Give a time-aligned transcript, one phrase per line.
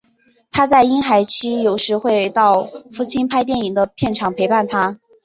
[0.49, 4.97] 她在婴孩期有时会到父亲拍电影的片场陪伴他。